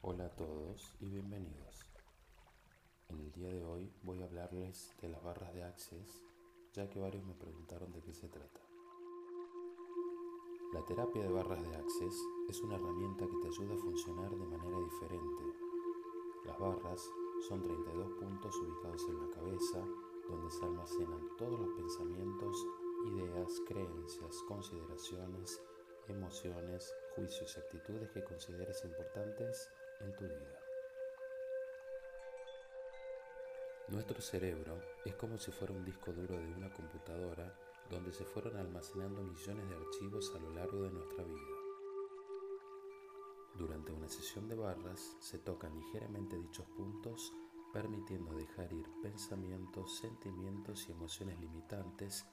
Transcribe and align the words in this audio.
Hola 0.00 0.26
a 0.26 0.30
todos 0.36 0.94
y 1.00 1.06
bienvenidos. 1.06 1.90
En 3.08 3.18
el 3.18 3.32
día 3.32 3.48
de 3.52 3.64
hoy 3.64 3.92
voy 4.02 4.22
a 4.22 4.26
hablarles 4.26 4.94
de 5.02 5.08
las 5.08 5.20
barras 5.24 5.52
de 5.52 5.64
Access, 5.64 6.22
ya 6.72 6.88
que 6.88 7.00
varios 7.00 7.24
me 7.24 7.34
preguntaron 7.34 7.92
de 7.92 8.00
qué 8.00 8.14
se 8.14 8.28
trata. 8.28 8.60
La 10.72 10.84
terapia 10.84 11.20
de 11.20 11.32
barras 11.32 11.60
de 11.68 11.74
Access 11.74 12.14
es 12.48 12.60
una 12.62 12.76
herramienta 12.76 13.26
que 13.26 13.38
te 13.42 13.48
ayuda 13.48 13.74
a 13.74 13.78
funcionar 13.78 14.30
de 14.30 14.46
manera 14.46 14.78
diferente. 14.78 15.44
Las 16.46 16.58
barras 16.60 17.10
son 17.48 17.60
32 17.60 18.12
puntos 18.20 18.54
ubicados 18.56 19.02
en 19.08 19.18
la 19.18 19.34
cabeza, 19.34 19.84
donde 20.28 20.50
se 20.50 20.64
almacenan 20.64 21.36
todos 21.36 21.58
los 21.58 21.70
pensamientos, 21.70 22.66
ideas, 23.04 23.52
creencias, 23.66 24.42
consideraciones, 24.46 25.60
emociones, 26.06 26.94
juicios 27.16 27.56
y 27.56 27.60
actitudes 27.60 28.10
que 28.12 28.22
consideres 28.22 28.84
importantes 28.84 29.68
en 30.00 30.16
tu 30.16 30.24
vida. 30.24 30.60
Nuestro 33.88 34.20
cerebro 34.20 34.78
es 35.04 35.14
como 35.14 35.38
si 35.38 35.50
fuera 35.50 35.72
un 35.72 35.84
disco 35.84 36.12
duro 36.12 36.36
de 36.36 36.52
una 36.52 36.70
computadora 36.72 37.54
donde 37.90 38.12
se 38.12 38.24
fueron 38.24 38.56
almacenando 38.56 39.22
millones 39.22 39.68
de 39.68 39.76
archivos 39.76 40.32
a 40.34 40.38
lo 40.38 40.50
largo 40.50 40.82
de 40.82 40.90
nuestra 40.90 41.24
vida. 41.24 41.58
Durante 43.56 43.92
una 43.92 44.08
sesión 44.08 44.46
de 44.46 44.56
barras 44.56 45.16
se 45.20 45.38
tocan 45.38 45.74
ligeramente 45.74 46.36
dichos 46.36 46.66
puntos 46.76 47.32
permitiendo 47.72 48.34
dejar 48.34 48.72
ir 48.72 48.86
pensamientos, 49.02 49.98
sentimientos 49.98 50.88
y 50.88 50.92
emociones 50.92 51.38
limitantes, 51.40 52.26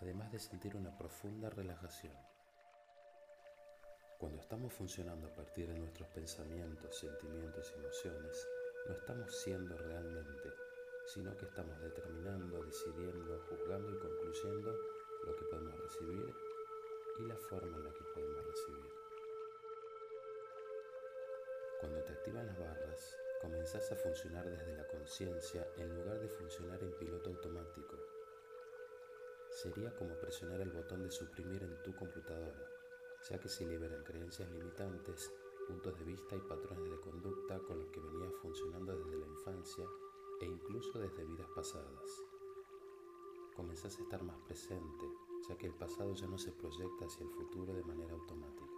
además 0.00 0.32
de 0.32 0.38
sentir 0.38 0.76
una 0.76 0.96
profunda 0.96 1.50
relajación. 1.50 2.14
Cuando 4.18 4.40
estamos 4.40 4.72
funcionando 4.72 5.26
a 5.26 5.34
partir 5.34 5.68
de 5.68 5.78
nuestros 5.78 6.08
pensamientos, 6.08 6.96
sentimientos 6.96 7.70
y 7.70 7.78
emociones, 7.80 8.48
no 8.88 8.94
estamos 8.94 9.36
siendo 9.36 9.76
realmente, 9.76 10.54
sino 11.06 11.36
que 11.36 11.44
estamos 11.44 11.78
determinando, 11.82 12.64
decidiendo, 12.64 13.38
juzgando 13.50 13.92
y 13.92 13.98
concluyendo 13.98 14.74
lo 15.22 15.36
que 15.36 15.44
podemos 15.44 15.78
recibir 15.80 16.34
y 17.18 17.22
la 17.26 17.36
forma 17.36 17.76
en 17.76 17.84
la 17.84 17.92
que 17.92 18.04
podemos 18.14 18.46
recibir. 18.46 18.90
Cuando 21.80 22.02
te 22.04 22.12
activan 22.14 22.46
las 22.46 22.58
barras, 22.58 23.16
comenzás 23.42 23.92
a 23.92 23.96
funcionar 23.96 24.48
desde 24.48 24.78
la 24.78 24.86
conciencia 24.86 25.68
en 25.76 25.94
lugar 25.94 26.18
de 26.20 26.28
funcionar 26.28 26.82
en 26.82 26.96
piloto 26.96 27.28
automático. 27.28 27.98
Sería 29.50 29.94
como 29.94 30.14
presionar 30.14 30.62
el 30.62 30.70
botón 30.70 31.02
de 31.02 31.10
suprimir 31.10 31.62
en 31.62 31.82
tu 31.82 31.94
computadora 31.94 32.65
ya 33.30 33.40
que 33.40 33.48
se 33.48 33.66
liberan 33.66 34.04
creencias 34.04 34.50
limitantes, 34.50 35.32
puntos 35.66 35.98
de 35.98 36.04
vista 36.04 36.36
y 36.36 36.40
patrones 36.40 36.90
de 36.90 37.00
conducta 37.00 37.58
con 37.60 37.78
los 37.80 37.90
que 37.90 38.00
venía 38.00 38.30
funcionando 38.40 38.96
desde 38.96 39.18
la 39.18 39.26
infancia 39.26 39.84
e 40.40 40.44
incluso 40.44 40.98
desde 41.00 41.24
vidas 41.24 41.48
pasadas. 41.54 42.22
Comenzás 43.56 43.98
a 43.98 44.02
estar 44.02 44.22
más 44.22 44.38
presente, 44.40 45.06
ya 45.48 45.56
que 45.56 45.66
el 45.66 45.74
pasado 45.74 46.14
ya 46.14 46.26
no 46.26 46.38
se 46.38 46.52
proyecta 46.52 47.06
hacia 47.06 47.24
el 47.24 47.30
futuro 47.30 47.74
de 47.74 47.84
manera 47.84 48.12
automática. 48.12 48.72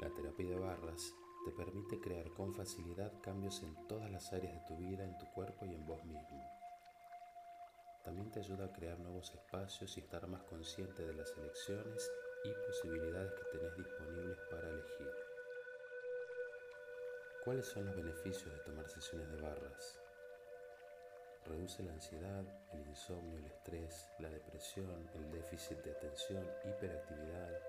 La 0.00 0.12
terapia 0.12 0.48
de 0.48 0.58
barras 0.58 1.14
te 1.44 1.52
permite 1.52 2.00
crear 2.00 2.32
con 2.32 2.54
facilidad 2.54 3.20
cambios 3.20 3.62
en 3.62 3.86
todas 3.86 4.10
las 4.10 4.32
áreas 4.32 4.54
de 4.54 4.66
tu 4.66 4.76
vida, 4.78 5.04
en 5.04 5.16
tu 5.18 5.26
cuerpo 5.34 5.66
y 5.66 5.74
en 5.74 5.86
vos 5.86 6.02
mismo. 6.04 6.59
También 8.30 8.46
te 8.46 8.52
ayuda 8.52 8.66
a 8.66 8.72
crear 8.72 8.98
nuevos 9.00 9.32
espacios 9.34 9.96
y 9.96 10.00
estar 10.00 10.24
más 10.28 10.42
consciente 10.44 11.04
de 11.04 11.14
las 11.14 11.32
elecciones 11.36 12.10
y 12.44 12.52
posibilidades 12.66 13.32
que 13.32 13.58
tenés 13.58 13.76
disponibles 13.76 14.38
para 14.50 14.68
elegir. 14.68 15.10
¿Cuáles 17.44 17.66
son 17.66 17.86
los 17.86 17.96
beneficios 17.96 18.52
de 18.52 18.60
tomar 18.60 18.88
sesiones 18.88 19.28
de 19.32 19.40
barras? 19.40 19.98
Reduce 21.44 21.82
la 21.82 21.92
ansiedad, 21.92 22.44
el 22.72 22.86
insomnio, 22.86 23.38
el 23.38 23.46
estrés, 23.46 24.08
la 24.20 24.28
depresión, 24.28 25.10
el 25.14 25.30
déficit 25.32 25.78
de 25.82 25.90
atención, 25.90 26.48
hiperactividad, 26.64 27.60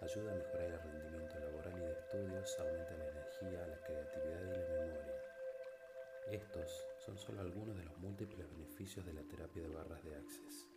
ayuda 0.00 0.32
a 0.32 0.34
mejorar 0.34 0.66
el 0.66 0.80
rendimiento 0.80 1.38
laboral 1.38 1.76
y 1.76 1.84
de 1.84 1.92
estudios, 1.92 2.58
aumenta 2.58 2.96
la 2.96 3.08
energía, 3.10 3.66
la 3.66 3.80
creatividad 3.86 4.40
y 4.40 4.58
la 4.58 4.86
memoria. 4.86 5.24
Estos 6.26 6.89
son 7.10 7.18
solo 7.18 7.40
algunos 7.40 7.76
de 7.76 7.84
los 7.84 7.98
múltiples 7.98 8.48
beneficios 8.52 9.04
de 9.04 9.12
la 9.12 9.22
terapia 9.22 9.62
de 9.62 9.68
barras 9.68 10.04
de 10.04 10.14
Access. 10.14 10.68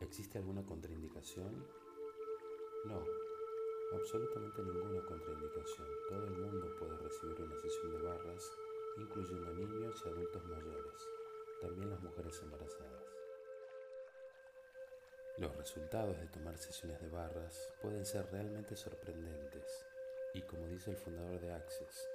¿Existe 0.00 0.36
alguna 0.36 0.62
contraindicación? 0.66 1.66
No, 2.84 3.02
absolutamente 3.94 4.62
ninguna 4.62 5.02
contraindicación. 5.06 5.88
Todo 6.10 6.26
el 6.26 6.36
mundo 6.36 6.76
puede 6.78 6.98
recibir 6.98 7.40
una 7.40 7.56
sesión 7.56 7.92
de 7.92 8.02
barras, 8.02 8.52
incluyendo 8.98 9.54
niños 9.54 10.02
y 10.04 10.08
adultos 10.10 10.44
mayores, 10.44 11.08
también 11.62 11.88
las 11.88 12.02
mujeres 12.02 12.38
embarazadas. 12.42 13.04
Los 15.38 15.56
resultados 15.56 16.18
de 16.18 16.26
tomar 16.28 16.58
sesiones 16.58 17.00
de 17.00 17.08
barras 17.08 17.72
pueden 17.80 18.04
ser 18.04 18.30
realmente 18.30 18.76
sorprendentes 18.76 19.86
y 20.34 20.42
como 20.42 20.66
dice 20.66 20.90
el 20.90 20.98
fundador 20.98 21.40
de 21.40 21.54
Access, 21.54 22.08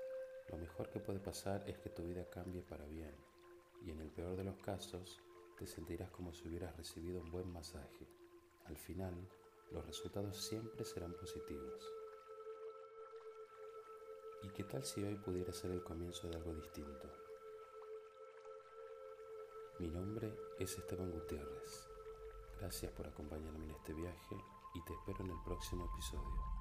lo 0.50 0.58
mejor 0.58 0.90
que 0.90 1.00
puede 1.00 1.20
pasar 1.20 1.68
es 1.70 1.78
que 1.80 1.90
tu 1.90 2.04
vida 2.04 2.30
cambie 2.30 2.62
para 2.62 2.86
bien 2.86 3.16
y 3.86 3.92
en 3.92 4.00
el 4.00 4.12
peor 4.12 4.36
de 4.36 4.44
los 4.44 4.58
casos 4.58 5.22
te 5.58 5.68
sentirás 5.68 6.10
como 6.12 6.34
si 6.34 6.48
hubieras 6.48 6.76
recibido 6.76 7.22
un 7.22 7.32
buen 7.32 7.52
masaje. 7.52 8.08
Al 8.66 8.78
final, 8.78 9.14
los 9.72 9.86
resultados 9.86 10.38
siempre 10.38 10.86
serán 10.86 11.14
positivos. 11.14 11.84
¿Y 14.44 14.50
qué 14.50 14.64
tal 14.64 14.84
si 14.84 15.04
hoy 15.04 15.16
pudiera 15.16 15.54
ser 15.54 15.72
el 15.72 15.84
comienzo 15.84 16.28
de 16.28 16.36
algo 16.36 16.54
distinto? 16.56 17.10
Mi 19.80 19.88
nombre 19.88 20.36
es 20.60 20.78
Esteban 20.78 21.12
Gutiérrez. 21.12 21.88
Gracias 22.60 22.92
por 22.92 23.08
acompañarme 23.08 23.66
en 23.66 23.72
este 23.72 23.94
viaje 23.94 24.36
y 24.76 24.84
te 24.84 24.94
espero 24.94 25.24
en 25.24 25.32
el 25.32 25.42
próximo 25.44 25.90
episodio. 25.94 26.61